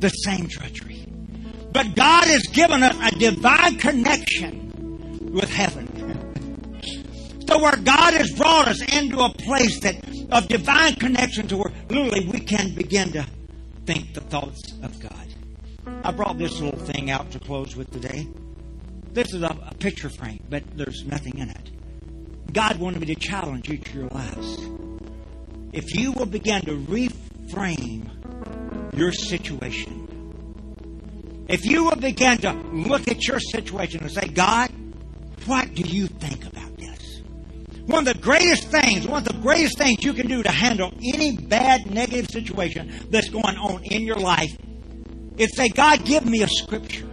The 0.00 0.08
same 0.08 0.48
drudgery. 0.48 1.06
But 1.72 1.94
God 1.94 2.24
has 2.24 2.42
given 2.52 2.82
us 2.82 2.96
a 3.00 3.16
divine 3.16 3.76
connection 3.76 5.30
with 5.32 5.48
heaven. 5.48 5.86
so 7.48 7.62
where 7.62 7.76
God 7.76 8.14
has 8.14 8.32
brought 8.32 8.66
us 8.66 8.82
into 8.96 9.20
a 9.20 9.30
place 9.30 9.78
that 9.80 9.94
of 10.32 10.48
divine 10.48 10.96
connection 10.96 11.46
to 11.46 11.56
where 11.56 11.72
literally 11.88 12.26
we 12.26 12.40
can 12.40 12.74
begin 12.74 13.12
to 13.12 13.24
think 13.84 14.12
the 14.12 14.22
thoughts 14.22 14.72
of 14.82 14.98
God. 14.98 15.35
I 15.86 16.10
brought 16.10 16.38
this 16.38 16.60
little 16.60 16.80
thing 16.80 17.10
out 17.10 17.30
to 17.32 17.38
close 17.38 17.76
with 17.76 17.90
today. 17.92 18.26
This 19.12 19.32
is 19.32 19.42
a, 19.42 19.56
a 19.66 19.74
picture 19.74 20.08
frame, 20.08 20.42
but 20.48 20.64
there's 20.76 21.04
nothing 21.04 21.38
in 21.38 21.48
it. 21.50 21.70
God 22.52 22.78
wanted 22.78 23.00
me 23.00 23.06
to 23.06 23.14
challenge 23.14 23.70
each 23.70 23.88
of 23.88 23.94
your 23.94 24.08
lives. 24.08 24.58
If 25.72 25.94
you 25.94 26.12
will 26.12 26.26
begin 26.26 26.62
to 26.62 26.76
reframe 26.76 28.08
your 28.96 29.12
situation, 29.12 30.06
if 31.48 31.64
you 31.64 31.84
will 31.84 31.96
begin 31.96 32.38
to 32.38 32.52
look 32.52 33.06
at 33.08 33.26
your 33.26 33.38
situation 33.38 34.00
and 34.00 34.10
say, 34.10 34.26
God, 34.26 34.70
what 35.44 35.72
do 35.74 35.82
you 35.82 36.08
think 36.08 36.44
about 36.46 36.76
this? 36.76 37.20
One 37.86 38.06
of 38.06 38.14
the 38.14 38.20
greatest 38.20 38.68
things, 38.68 39.06
one 39.06 39.22
of 39.22 39.28
the 39.28 39.40
greatest 39.40 39.78
things 39.78 40.02
you 40.04 40.12
can 40.12 40.26
do 40.26 40.42
to 40.42 40.50
handle 40.50 40.92
any 41.04 41.36
bad, 41.36 41.88
negative 41.88 42.28
situation 42.30 42.92
that's 43.10 43.28
going 43.28 43.56
on 43.56 43.84
in 43.84 44.02
your 44.02 44.16
life 44.16 44.56
is 45.38 45.54
say, 45.56 45.68
God, 45.68 46.04
give 46.04 46.24
me 46.24 46.42
a 46.42 46.48
scripture. 46.48 47.08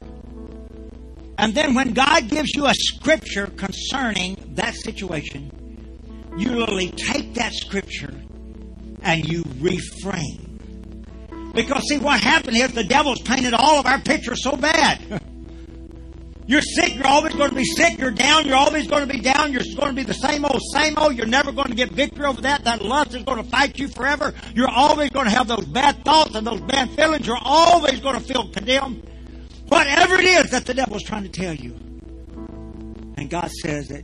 And 1.37 1.53
then 1.53 1.73
when 1.73 1.93
God 1.93 2.29
gives 2.29 2.51
you 2.55 2.65
a 2.67 2.73
scripture 2.73 3.47
concerning 3.47 4.37
that 4.55 4.75
situation, 4.75 5.51
you 6.37 6.51
literally 6.51 6.89
take 6.89 7.33
that 7.35 7.53
scripture 7.53 8.13
and 9.01 9.25
you 9.25 9.43
reframe. 9.43 10.53
Because 11.53 11.87
see 11.87 11.99
what 11.99 12.19
happened 12.19 12.57
is 12.57 12.73
the 12.73 12.83
devil's 12.83 13.21
painted 13.21 13.53
all 13.53 13.79
of 13.79 13.85
our 13.85 13.99
pictures 13.99 14.43
so 14.43 14.55
bad. 14.55 15.21
You're 16.45 16.61
sick, 16.61 16.95
you're 16.95 17.07
always 17.07 17.33
going 17.33 17.49
to 17.51 17.55
be 17.55 17.63
sick. 17.63 17.97
You're 17.97 18.11
down, 18.11 18.45
you're 18.45 18.57
always 18.57 18.87
going 18.87 19.07
to 19.07 19.13
be 19.13 19.21
down. 19.21 19.53
You're 19.53 19.63
going 19.77 19.89
to 19.89 19.93
be 19.93 20.03
the 20.03 20.13
same 20.13 20.43
old, 20.43 20.61
same 20.73 20.97
old. 20.97 21.15
You're 21.15 21.25
never 21.25 21.51
going 21.51 21.69
to 21.69 21.75
get 21.75 21.91
victory 21.91 22.25
over 22.25 22.41
that. 22.41 22.65
That 22.65 22.81
lust 22.81 23.15
is 23.15 23.23
going 23.23 23.41
to 23.41 23.49
fight 23.49 23.79
you 23.79 23.87
forever. 23.87 24.33
You're 24.53 24.69
always 24.69 25.09
going 25.09 25.25
to 25.25 25.31
have 25.31 25.47
those 25.47 25.65
bad 25.65 26.03
thoughts 26.03 26.35
and 26.35 26.45
those 26.45 26.59
bad 26.61 26.89
feelings. 26.91 27.25
You're 27.25 27.37
always 27.41 28.01
going 28.01 28.15
to 28.15 28.21
feel 28.21 28.49
condemned. 28.49 29.09
Whatever 29.67 30.15
it 30.15 30.25
is 30.25 30.51
that 30.51 30.65
the 30.65 30.73
devil 30.73 30.97
is 30.97 31.03
trying 31.03 31.23
to 31.23 31.29
tell 31.29 31.55
you. 31.55 31.75
And 33.17 33.29
God 33.29 33.49
says 33.61 33.87
that 33.87 34.03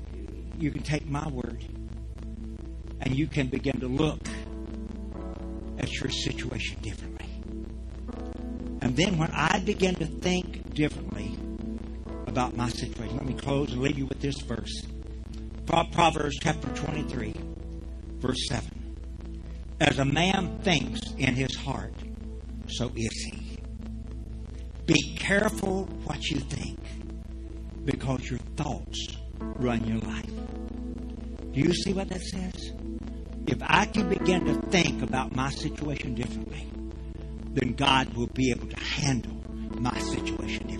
you 0.57 0.71
can 0.71 0.83
take 0.83 1.07
my 1.07 1.27
word 1.27 1.65
and 3.01 3.15
you 3.15 3.27
can 3.27 3.47
begin 3.47 3.79
to 3.81 3.87
look 3.87 4.19
at 5.77 5.91
your 5.99 6.09
situation 6.09 6.77
differently. 6.81 7.27
And 8.81 8.95
then 8.95 9.17
when 9.17 9.31
I 9.31 9.59
begin 9.59 9.95
to 9.95 10.05
think 10.05 10.73
differently 10.73 11.37
about 12.29 12.55
my 12.55 12.69
situation, 12.69 13.17
let 13.17 13.25
me 13.25 13.33
close 13.33 13.73
and 13.73 13.81
leave 13.81 13.97
you 13.97 14.05
with 14.05 14.21
this 14.21 14.39
verse. 14.41 14.85
Proverbs 15.65 16.37
chapter 16.39 16.67
23, 16.69 17.33
verse 18.19 18.47
7. 18.47 18.95
As 19.81 19.99
a 19.99 20.05
man 20.05 20.59
thinks 20.59 21.01
in 21.17 21.35
his 21.35 21.55
heart, 21.55 21.93
so 22.67 22.91
is 22.95 23.31
he. 23.31 23.57
Be 24.85 25.15
careful 25.17 25.85
what 26.05 26.23
you 26.29 26.39
think 26.39 26.79
because 27.85 28.29
your 28.29 28.39
thoughts 28.55 29.07
run 29.39 29.85
your 29.85 29.99
life. 29.99 30.31
Do 31.51 31.59
you 31.59 31.73
see 31.73 31.93
what 31.93 32.09
that 32.09 32.21
says? 32.21 32.73
If 33.47 33.57
I 33.61 33.85
can 33.85 34.09
begin 34.09 34.45
to 34.45 34.55
think 34.69 35.01
about 35.01 35.35
my 35.35 35.49
situation 35.49 36.13
differently, 36.15 36.67
then 37.53 37.73
God 37.73 38.13
will 38.13 38.27
be 38.27 38.51
able 38.51 38.67
to 38.67 38.79
handle 38.79 39.41
my 39.79 39.97
situation 39.99 40.67
differently. 40.67 40.78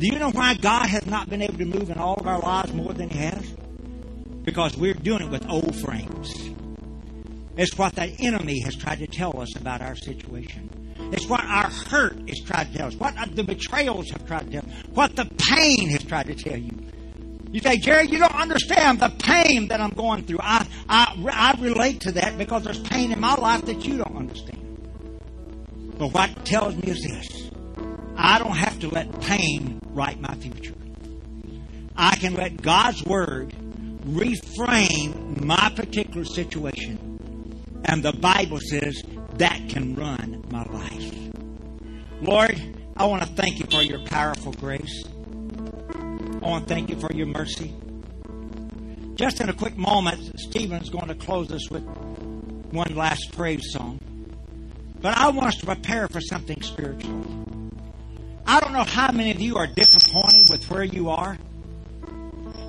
Do 0.00 0.06
you 0.06 0.18
know 0.18 0.30
why 0.30 0.54
God 0.54 0.86
has 0.86 1.04
not 1.04 1.28
been 1.28 1.42
able 1.42 1.58
to 1.58 1.66
move 1.66 1.90
in 1.90 1.98
all 1.98 2.14
of 2.14 2.26
our 2.26 2.40
lives 2.40 2.72
more 2.72 2.94
than 2.94 3.10
He 3.10 3.18
has? 3.18 3.46
Because 4.44 4.74
we're 4.74 4.94
doing 4.94 5.20
it 5.20 5.30
with 5.30 5.46
old 5.46 5.76
frames. 5.76 6.34
It's 7.58 7.76
what 7.76 7.96
the 7.96 8.06
enemy 8.18 8.60
has 8.60 8.74
tried 8.76 9.00
to 9.00 9.06
tell 9.06 9.38
us 9.38 9.54
about 9.56 9.82
our 9.82 9.94
situation. 9.94 10.70
It's 11.12 11.28
what 11.28 11.44
our 11.44 11.68
hurt 11.68 12.16
is 12.30 12.40
trying 12.46 12.72
to 12.72 12.78
tell 12.78 12.86
us, 12.86 12.94
what 12.94 13.14
the 13.36 13.44
betrayals 13.44 14.08
have 14.08 14.26
tried 14.26 14.50
to 14.50 14.62
tell 14.62 14.64
us, 14.64 14.86
what 14.88 15.16
the 15.16 15.26
pain 15.36 15.90
has 15.90 16.02
tried 16.02 16.28
to 16.28 16.34
tell 16.34 16.56
you. 16.56 16.72
You 17.52 17.60
say, 17.60 17.76
Jerry, 17.76 18.08
you 18.08 18.20
don't 18.20 18.34
understand 18.34 19.00
the 19.00 19.10
pain 19.10 19.68
that 19.68 19.82
I'm 19.82 19.90
going 19.90 20.24
through. 20.24 20.38
I, 20.40 20.66
I, 20.88 21.14
I 21.30 21.60
relate 21.60 22.00
to 22.02 22.12
that 22.12 22.38
because 22.38 22.64
there's 22.64 22.78
pain 22.78 23.12
in 23.12 23.20
my 23.20 23.34
life 23.34 23.66
that 23.66 23.84
you 23.84 23.98
don't 23.98 24.16
understand. 24.16 24.88
But 25.98 26.14
what 26.14 26.46
tells 26.46 26.74
me 26.74 26.88
is 26.88 27.02
this 27.02 27.39
I 28.22 28.38
don't 28.38 28.56
have 28.56 28.78
to 28.80 28.88
let 28.88 29.18
pain 29.22 29.80
write 29.92 30.20
my 30.20 30.34
future. 30.34 30.74
I 31.96 32.16
can 32.16 32.34
let 32.34 32.60
God's 32.60 33.02
Word 33.04 33.54
reframe 34.04 35.42
my 35.42 35.72
particular 35.74 36.26
situation. 36.26 36.98
And 37.86 38.02
the 38.02 38.12
Bible 38.12 38.60
says 38.60 39.02
that 39.38 39.70
can 39.70 39.94
run 39.94 40.44
my 40.50 40.64
life. 40.64 41.14
Lord, 42.20 42.60
I 42.94 43.06
want 43.06 43.22
to 43.22 43.28
thank 43.28 43.58
you 43.58 43.64
for 43.70 43.82
your 43.82 44.04
powerful 44.04 44.52
grace. 44.52 45.02
I 45.94 46.46
want 46.46 46.68
to 46.68 46.74
thank 46.74 46.90
you 46.90 47.00
for 47.00 47.10
your 47.14 47.26
mercy. 47.26 47.74
Just 49.14 49.40
in 49.40 49.48
a 49.48 49.54
quick 49.54 49.78
moment, 49.78 50.38
Stephen's 50.38 50.90
going 50.90 51.08
to 51.08 51.14
close 51.14 51.50
us 51.52 51.70
with 51.70 51.84
one 52.70 52.94
last 52.94 53.32
praise 53.32 53.72
song. 53.72 53.98
But 55.00 55.16
I 55.16 55.30
want 55.30 55.48
us 55.48 55.56
to 55.56 55.66
prepare 55.66 56.06
for 56.06 56.20
something 56.20 56.60
spiritual. 56.60 57.39
I 58.50 58.58
don't 58.58 58.72
know 58.72 58.82
how 58.82 59.12
many 59.12 59.30
of 59.30 59.40
you 59.40 59.58
are 59.58 59.68
disappointed 59.68 60.50
with 60.50 60.68
where 60.68 60.82
you 60.82 61.08
are. 61.08 61.38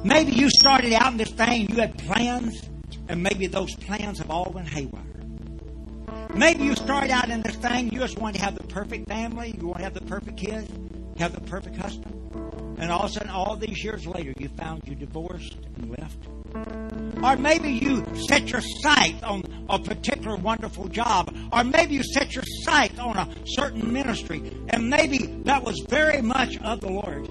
Maybe 0.04 0.32
you 0.32 0.48
started 0.48 0.94
out 0.94 1.12
in 1.12 1.18
this 1.18 1.32
thing, 1.32 1.72
you 1.72 1.78
had 1.78 1.98
plans, 1.98 2.70
and 3.08 3.24
maybe 3.24 3.48
those 3.48 3.74
plans 3.78 4.20
have 4.20 4.30
all 4.30 4.52
been 4.52 4.68
haywire. 4.68 5.02
Maybe 6.36 6.66
you 6.66 6.76
started 6.76 7.10
out 7.10 7.32
in 7.32 7.42
this 7.42 7.56
thing, 7.56 7.92
you 7.92 7.98
just 7.98 8.20
wanted 8.20 8.38
to 8.38 8.46
have 8.46 8.60
the 8.60 8.64
perfect 8.66 9.08
family, 9.10 9.56
you 9.60 9.66
want 9.66 9.80
to 9.80 9.84
have 9.86 9.96
the 9.96 10.02
perfect 10.02 10.38
kids, 10.38 10.72
have 11.18 11.34
the 11.34 11.42
perfect 11.42 11.78
husband. 11.78 12.11
And 12.82 12.92
all 12.92 13.04
of 13.04 13.12
a 13.12 13.14
sudden, 13.14 13.30
all 13.30 13.56
these 13.56 13.84
years 13.84 14.08
later, 14.08 14.34
you 14.40 14.50
found 14.50 14.82
you 14.86 14.96
divorced 14.96 15.56
and 15.76 15.92
left. 15.92 16.18
Or 17.24 17.36
maybe 17.38 17.70
you 17.70 18.04
set 18.28 18.50
your 18.52 18.62
sight 18.82 19.22
on 19.24 19.44
a 19.70 19.78
particular 19.78 20.36
wonderful 20.36 20.88
job. 20.88 21.32
Or 21.54 21.64
maybe 21.64 21.94
you 21.94 22.04
set 22.04 22.34
your 22.34 22.44
sight 22.64 22.98
on 22.98 23.18
a 23.18 23.30
certain 23.46 23.94
ministry. 23.94 24.52
And 24.70 24.90
maybe 24.90 25.28
that 25.44 25.64
was 25.64 25.80
very 25.88 26.24
much 26.24 26.58
of 26.58 26.82
the 26.82 26.90
Lord. 26.90 27.30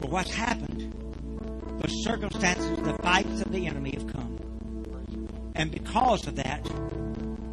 But 0.00 0.08
what's 0.08 0.32
happened? 0.32 0.94
The 1.82 1.88
circumstances, 1.88 2.78
the 2.78 2.94
fights 3.02 3.42
of 3.42 3.52
the 3.52 3.66
enemy 3.66 3.90
have 3.98 4.06
come. 4.06 4.38
And 5.54 5.70
because 5.70 6.26
of 6.26 6.36
that, 6.36 6.66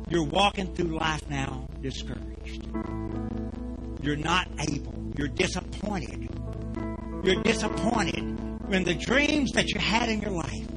you're 0.09 0.23
walking 0.23 0.73
through 0.73 0.97
life 0.97 1.29
now 1.29 1.67
discouraged. 1.81 2.69
You're 4.01 4.15
not 4.15 4.47
able. 4.59 4.93
You're 5.17 5.27
disappointed. 5.27 6.29
You're 7.23 7.41
disappointed 7.41 8.67
when 8.67 8.83
the 8.83 8.95
dreams 8.95 9.53
that 9.53 9.69
you 9.69 9.79
had 9.79 10.09
in 10.09 10.21
your 10.21 10.31
life, 10.31 10.67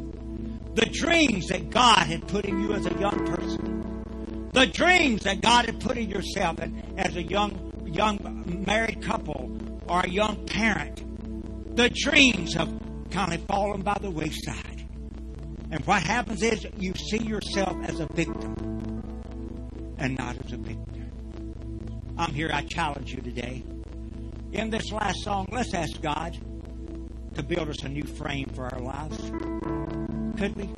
the 0.74 0.86
dreams 0.86 1.48
that 1.48 1.70
God 1.70 2.06
had 2.06 2.28
put 2.28 2.44
in 2.44 2.60
you 2.60 2.72
as 2.72 2.86
a 2.86 2.94
young 3.00 3.26
person, 3.26 4.48
the 4.52 4.66
dreams 4.66 5.24
that 5.24 5.40
God 5.40 5.66
had 5.66 5.80
put 5.80 5.96
in 5.96 6.08
yourself 6.08 6.60
as 6.96 7.16
a 7.16 7.22
young 7.22 7.72
young 7.84 8.64
married 8.66 9.02
couple 9.02 9.58
or 9.88 10.00
a 10.00 10.08
young 10.08 10.44
parent, 10.46 11.76
the 11.76 11.90
dreams 11.90 12.54
have 12.54 12.72
kind 13.10 13.32
of 13.32 13.40
fallen 13.46 13.82
by 13.82 13.96
the 14.00 14.10
wayside. 14.10 14.86
And 15.70 15.84
what 15.84 16.02
happens 16.02 16.42
is 16.42 16.66
you 16.78 16.94
see 16.94 17.24
yourself 17.24 17.76
as 17.84 17.98
a 17.98 18.06
victim 18.12 19.02
and 19.98 20.16
not 20.16 20.36
as 20.44 20.52
a 20.52 20.58
victor. 20.58 21.06
I'm 22.16 22.32
here, 22.32 22.50
I 22.52 22.62
challenge 22.62 23.12
you 23.12 23.20
today. 23.20 23.64
In 24.52 24.70
this 24.70 24.90
last 24.92 25.22
song, 25.22 25.46
let's 25.52 25.74
ask 25.74 26.00
God 26.00 26.36
to 27.34 27.42
build 27.42 27.68
us 27.68 27.82
a 27.82 27.88
new 27.88 28.04
frame 28.04 28.48
for 28.54 28.72
our 28.72 28.80
lives. 28.80 29.18
Could 30.38 30.56
we? 30.56 30.70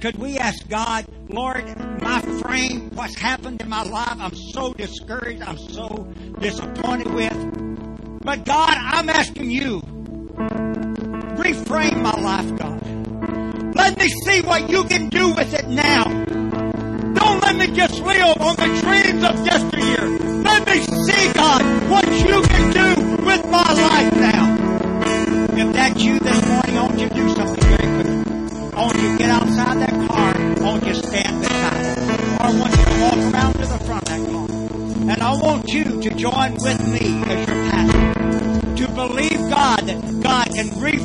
Could 0.00 0.16
we 0.16 0.38
ask 0.38 0.68
God, 0.68 1.06
Lord, 1.28 1.64
my 2.00 2.20
frame, 2.40 2.90
what's 2.90 3.16
happened 3.16 3.60
in 3.62 3.68
my 3.68 3.82
life, 3.82 4.16
I'm 4.20 4.34
so 4.52 4.72
discouraged, 4.72 5.42
I'm 5.42 5.58
so 5.58 6.06
disappointed 6.38 7.12
with. 7.12 8.20
But 8.22 8.44
God, 8.44 8.74
I'm 8.76 9.08
asking 9.08 9.50
you, 9.50 9.80
reframe 11.40 12.00
my 12.02 12.12
life, 12.12 12.56
God. 12.56 13.74
Let 13.74 13.98
me 13.98 14.08
see 14.08 14.42
what 14.42 14.70
you 14.70 14.84
can 14.84 15.08
do 15.08 15.30
with 15.30 15.52
it 15.52 15.66
now. 15.68 16.04
Don't 16.04 17.42
let 17.42 17.56
me 17.56 17.74
just 17.74 18.00
live 18.00 18.40
on 18.40 18.54
the 18.56 18.80
dreams 18.82 19.24
and 40.58 40.72
God 40.72 40.97